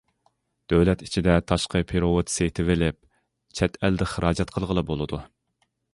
دۆلەت 0.71 1.01
ئىچىدە 1.07 1.35
تاشقى 1.51 1.81
پېرېۋوت 1.91 2.33
سېتىۋېلىپ، 2.37 2.97
چەت 3.61 3.79
ئەلدە 3.85 4.09
خىراجەت 4.15 4.55
قىلغىلى 4.57 4.87
بولىدۇ. 4.89 5.21